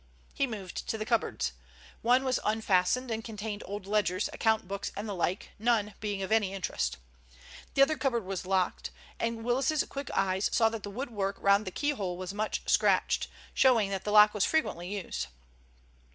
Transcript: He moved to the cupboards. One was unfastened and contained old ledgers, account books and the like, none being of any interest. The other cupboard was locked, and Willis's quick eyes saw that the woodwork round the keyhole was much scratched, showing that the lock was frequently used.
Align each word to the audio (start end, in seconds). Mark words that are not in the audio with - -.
He 0.33 0.47
moved 0.47 0.89
to 0.89 0.97
the 0.97 1.05
cupboards. 1.05 1.51
One 2.01 2.23
was 2.23 2.39
unfastened 2.43 3.11
and 3.11 3.23
contained 3.23 3.61
old 3.67 3.85
ledgers, 3.85 4.31
account 4.33 4.67
books 4.67 4.91
and 4.97 5.07
the 5.07 5.13
like, 5.13 5.49
none 5.59 5.93
being 5.99 6.23
of 6.23 6.31
any 6.31 6.53
interest. 6.53 6.97
The 7.75 7.83
other 7.83 7.97
cupboard 7.97 8.25
was 8.25 8.43
locked, 8.47 8.89
and 9.19 9.43
Willis's 9.43 9.83
quick 9.83 10.09
eyes 10.15 10.49
saw 10.51 10.69
that 10.69 10.81
the 10.81 10.89
woodwork 10.89 11.37
round 11.39 11.67
the 11.67 11.69
keyhole 11.71 12.17
was 12.17 12.33
much 12.33 12.63
scratched, 12.65 13.27
showing 13.53 13.91
that 13.91 14.03
the 14.03 14.11
lock 14.11 14.33
was 14.33 14.43
frequently 14.43 14.87
used. 14.91 15.27